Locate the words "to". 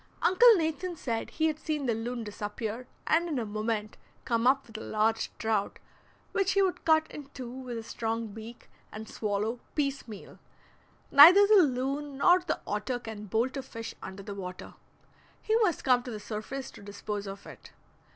16.01-16.09, 16.71-16.81